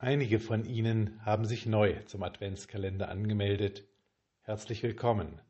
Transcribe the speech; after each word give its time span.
Einige 0.00 0.38
von 0.38 0.64
Ihnen 0.64 1.18
haben 1.26 1.44
sich 1.44 1.66
neu 1.66 1.92
zum 2.04 2.22
Adventskalender 2.22 3.08
angemeldet. 3.08 3.84
Herzlich 4.42 4.84
willkommen. 4.84 5.40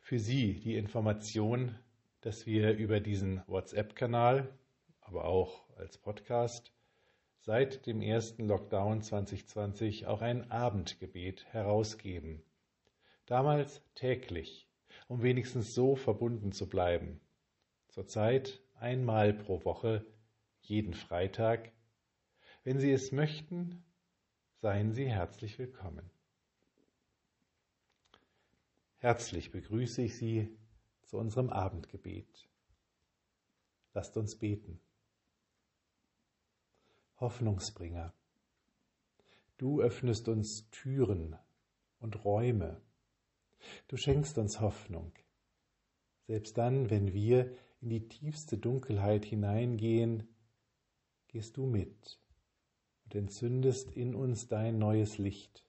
Für 0.00 0.18
Sie 0.18 0.54
die 0.60 0.78
Information, 0.78 1.74
dass 2.22 2.46
wir 2.46 2.72
über 2.72 3.00
diesen 3.00 3.42
WhatsApp-Kanal, 3.46 4.48
aber 5.02 5.26
auch 5.26 5.68
als 5.76 5.98
Podcast, 5.98 6.72
seit 7.40 7.84
dem 7.84 8.00
ersten 8.00 8.46
Lockdown 8.46 9.02
2020 9.02 10.06
auch 10.06 10.22
ein 10.22 10.50
Abendgebet 10.50 11.44
herausgeben. 11.52 12.42
Damals 13.26 13.82
täglich, 13.94 14.70
um 15.06 15.22
wenigstens 15.22 15.74
so 15.74 15.96
verbunden 15.96 16.52
zu 16.52 16.66
bleiben. 16.66 17.20
Zurzeit 17.88 18.62
einmal 18.74 19.34
pro 19.34 19.66
Woche, 19.66 20.06
jeden 20.62 20.94
Freitag 20.94 21.72
wenn 22.64 22.78
Sie 22.78 22.92
es 22.92 23.10
möchten, 23.12 23.84
seien 24.60 24.92
Sie 24.92 25.08
herzlich 25.08 25.58
willkommen. 25.58 26.10
Herzlich 28.98 29.50
begrüße 29.50 30.02
ich 30.02 30.16
Sie 30.16 30.48
zu 31.02 31.18
unserem 31.18 31.50
Abendgebet. 31.50 32.48
Lasst 33.94 34.16
uns 34.16 34.36
beten. 34.36 34.80
Hoffnungsbringer, 37.18 38.12
du 39.58 39.80
öffnest 39.80 40.28
uns 40.28 40.68
Türen 40.70 41.36
und 41.98 42.24
Räume. 42.24 42.80
Du 43.88 43.96
schenkst 43.96 44.38
uns 44.38 44.60
Hoffnung. 44.60 45.12
Selbst 46.26 46.58
dann, 46.58 46.90
wenn 46.90 47.12
wir 47.12 47.56
in 47.80 47.90
die 47.90 48.08
tiefste 48.08 48.56
Dunkelheit 48.56 49.24
hineingehen, 49.24 50.28
gehst 51.28 51.56
du 51.56 51.66
mit 51.66 52.21
und 53.12 53.18
entzündest 53.18 53.90
in 53.90 54.14
uns 54.14 54.48
dein 54.48 54.78
neues 54.78 55.18
Licht. 55.18 55.66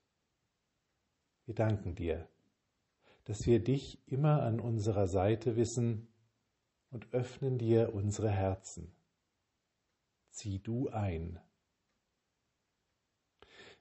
Wir 1.44 1.54
danken 1.54 1.94
dir, 1.94 2.26
dass 3.24 3.46
wir 3.46 3.62
dich 3.62 4.00
immer 4.06 4.42
an 4.42 4.60
unserer 4.60 5.06
Seite 5.06 5.54
wissen 5.54 6.08
und 6.90 7.12
öffnen 7.12 7.58
dir 7.58 7.94
unsere 7.94 8.30
Herzen. 8.30 8.94
Zieh 10.30 10.58
du 10.58 10.88
ein. 10.88 11.38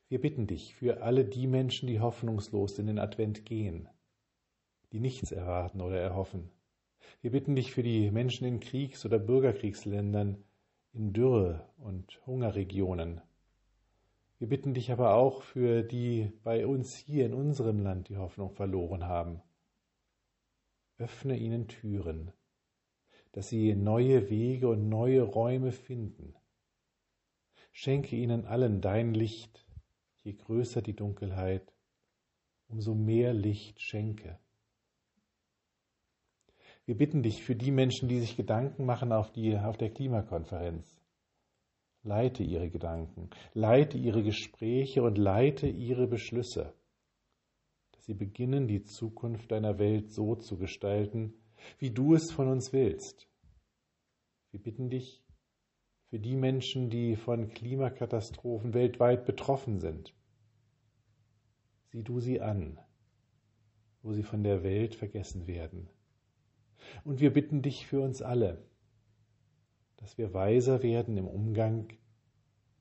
Wir 0.10 0.20
bitten 0.20 0.46
dich 0.46 0.76
für 0.76 1.02
alle 1.02 1.24
die 1.24 1.48
Menschen, 1.48 1.88
die 1.88 2.02
hoffnungslos 2.02 2.78
in 2.80 2.88
den 2.88 3.00
Advent 3.00 3.46
gehen, 3.46 3.88
die 4.92 5.00
nichts 5.00 5.32
erwarten 5.32 5.80
oder 5.80 6.02
erhoffen. 6.02 6.52
Wir 7.22 7.32
bitten 7.32 7.56
dich 7.56 7.72
für 7.72 7.84
die 7.84 8.12
Menschen 8.12 8.46
in 8.46 8.60
Kriegs- 8.60 9.06
oder 9.06 9.20
Bürgerkriegsländern, 9.20 10.44
in 10.92 11.14
Dürre- 11.14 11.70
und 11.78 12.22
Hungerregionen, 12.28 13.22
wir 14.44 14.50
bitten 14.50 14.74
dich 14.74 14.92
aber 14.92 15.14
auch 15.14 15.42
für 15.42 15.84
die 15.84 16.30
bei 16.44 16.68
uns 16.68 16.98
hier 16.98 17.26
in 17.26 17.34
unserem 17.34 17.80
Land 17.80 18.10
die 18.10 18.18
Hoffnung 18.18 18.52
verloren 18.52 19.06
haben. 19.06 19.42
Öffne 20.98 21.38
ihnen 21.38 21.70
Türen, 21.70 22.34
dass 23.32 23.48
sie 23.48 23.74
neue 23.74 24.30
Wege 24.30 24.68
und 24.68 24.90
neue 24.90 25.22
Räume 25.22 25.72
finden. 25.72 26.36
Schenke 27.72 28.18
ihnen 28.18 28.46
allen 28.46 28.82
dein 28.82 29.14
Licht, 29.14 29.66
je 30.24 30.34
größer 30.34 30.82
die 30.82 30.94
Dunkelheit, 30.94 31.74
umso 32.68 32.96
mehr 32.96 33.34
Licht 33.34 33.82
schenke. 33.82 34.38
Wir 36.84 36.98
bitten 36.98 37.24
dich 37.24 37.44
für 37.44 37.56
die 37.56 37.72
Menschen, 37.72 38.10
die 38.10 38.20
sich 38.20 38.36
Gedanken 38.36 38.86
machen 38.86 39.14
auf, 39.14 39.32
die, 39.32 39.58
auf 39.58 39.78
der 39.78 39.90
Klimakonferenz. 39.90 41.03
Leite 42.04 42.44
ihre 42.44 42.70
Gedanken, 42.70 43.30
leite 43.54 43.98
ihre 43.98 44.24
Gespräche 44.24 45.04
und 45.04 45.18
leite 45.18 45.68
ihre 45.68 46.06
Beschlüsse, 46.06 46.74
dass 47.94 48.06
sie 48.06 48.14
beginnen, 48.14 48.68
die 48.68 48.84
Zukunft 48.84 49.52
deiner 49.52 49.80
Welt 49.80 50.12
so 50.12 50.36
zu 50.36 50.58
gestalten, 50.58 51.34
wie 51.80 51.92
du 51.92 52.14
es 52.14 52.30
von 52.32 52.50
uns 52.50 52.74
willst. 52.74 53.30
Wir 54.52 54.62
bitten 54.62 54.90
dich 54.90 55.24
für 56.10 56.20
die 56.20 56.36
Menschen, 56.36 56.90
die 56.90 57.16
von 57.16 57.50
Klimakatastrophen 57.50 58.74
weltweit 58.74 59.26
betroffen 59.26 59.80
sind. 59.80 60.14
Sieh 61.86 62.04
du 62.04 62.20
sie 62.20 62.42
an, 62.42 62.80
wo 64.02 64.12
sie 64.12 64.24
von 64.24 64.44
der 64.44 64.62
Welt 64.64 64.94
vergessen 64.94 65.48
werden. 65.48 65.90
Und 67.06 67.22
wir 67.22 67.32
bitten 67.32 67.62
dich 67.62 67.88
für 67.88 68.02
uns 68.02 68.22
alle, 68.22 68.64
dass 70.04 70.18
wir 70.18 70.34
weiser 70.34 70.84
werden 70.84 71.16
im 71.16 71.28
Umgang 71.28 71.88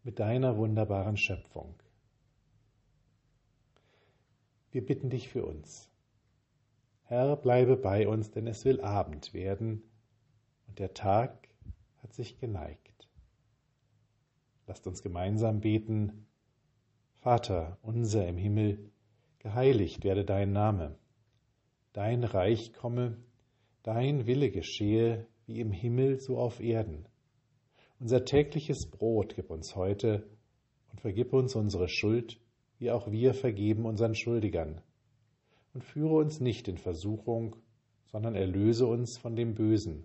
mit 0.03 0.19
deiner 0.19 0.57
wunderbaren 0.57 1.17
Schöpfung. 1.17 1.77
Wir 4.73 4.85
bitten 4.85 5.09
dich 5.09 5.29
für 5.29 5.47
uns. 5.47 5.89
Herr, 7.05 7.37
bleibe 7.37 7.77
bei 7.77 8.09
uns, 8.09 8.33
denn 8.33 8.49
es 8.49 8.65
will 8.65 8.81
Abend 8.81 9.33
werden 9.35 9.85
und 10.67 10.81
der 10.81 10.95
Tag 10.95 11.47
hat 12.03 12.13
sich 12.13 12.41
geneigt. 12.41 13.09
Lasst 14.67 14.89
uns 14.89 15.01
gemeinsam 15.01 15.61
beten. 15.61 16.27
Vater 17.21 17.79
unser 17.83 18.27
im 18.27 18.37
Himmel, 18.37 18.91
geheiligt 19.39 20.03
werde 20.03 20.25
dein 20.25 20.53
Name. 20.53 20.99
Dein 21.93 22.25
Reich 22.25 22.73
komme, 22.73 23.17
dein 23.85 24.27
Wille 24.27 24.51
geschehe, 24.51 25.29
wie 25.47 25.61
im 25.61 25.71
Himmel 25.71 26.19
so 26.19 26.37
auf 26.37 26.59
Erden. 26.59 27.07
Unser 28.03 28.25
tägliches 28.25 28.91
Brot 28.91 29.37
gib 29.37 29.49
uns 29.49 29.77
heute 29.77 30.29
und 30.91 31.01
vergib 31.01 31.33
uns 31.33 31.55
unsere 31.55 31.89
Schuld, 31.89 32.41
wie 32.81 32.91
auch 32.91 33.13
wir 33.13 33.33
vergeben 33.33 33.85
unseren 33.85 34.17
Schuldigern. 34.17 34.81
Und 35.73 35.85
führe 35.85 36.15
uns 36.15 36.41
nicht 36.41 36.67
in 36.67 36.79
Versuchung, 36.79 37.55
sondern 38.07 38.35
erlöse 38.35 38.89
uns 38.89 39.19
von 39.19 39.37
dem 39.37 39.55
Bösen. 39.55 40.05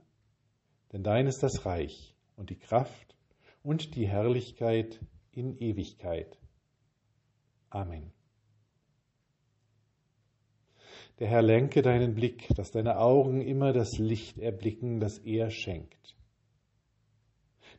Denn 0.94 1.02
dein 1.02 1.26
ist 1.26 1.42
das 1.42 1.66
Reich 1.66 2.14
und 2.36 2.52
die 2.52 2.60
Kraft 2.60 3.16
und 3.64 3.96
die 3.96 4.08
Herrlichkeit 4.08 5.00
in 5.32 5.58
Ewigkeit. 5.58 6.38
Amen. 7.72 8.12
Der 11.18 11.30
Herr 11.30 11.42
lenke 11.42 11.82
deinen 11.82 12.14
Blick, 12.14 12.48
dass 12.54 12.70
deine 12.70 13.00
Augen 13.00 13.42
immer 13.42 13.74
das 13.74 13.98
Licht 13.98 14.38
erblicken, 14.38 15.00
das 15.00 15.18
er 15.18 15.50
schenkt. 15.50 16.17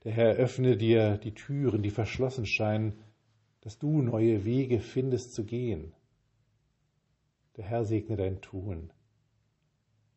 Der 0.08 0.14
Herr 0.14 0.36
öffne 0.36 0.78
dir 0.78 1.18
die 1.18 1.34
Türen, 1.34 1.82
die 1.82 1.90
verschlossen 1.90 2.46
scheinen, 2.46 2.98
dass 3.60 3.78
du 3.78 4.00
neue 4.00 4.46
Wege 4.46 4.80
findest 4.80 5.34
zu 5.34 5.44
gehen. 5.44 5.92
Der 7.58 7.64
Herr 7.66 7.84
segne 7.84 8.16
dein 8.16 8.40
Tun, 8.40 8.90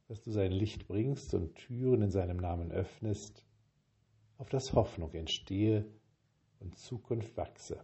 dass 0.07 0.22
du 0.22 0.31
sein 0.31 0.53
Licht 0.53 0.88
bringst 0.88 1.34
und 1.34 1.56
Türen 1.56 2.03
in 2.03 2.09
seinem 2.09 2.38
Namen 2.38 2.72
öffnest, 2.72 3.44
auf 4.38 4.47
das 4.47 4.72
Hoffnung 4.72 5.13
entstehe 5.13 5.85
und 6.62 6.78
Zukunft 6.78 7.35
wachse. 7.35 7.84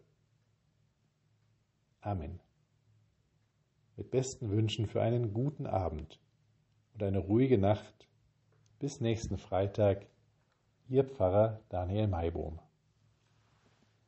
Amen. 2.00 2.40
Mit 3.98 4.12
besten 4.12 4.50
Wünschen 4.50 4.88
für 4.88 5.02
einen 5.02 5.34
guten 5.34 5.68
Abend 5.68 6.22
und 6.94 7.04
eine 7.04 7.20
ruhige 7.20 7.58
Nacht. 7.58 8.08
Bis 8.80 9.02
nächsten 9.02 9.38
Freitag 9.38 10.08
Ihr 10.90 11.04
Pfarrer 11.04 11.60
Daniel 11.68 12.08
Maibohm. 12.08 12.60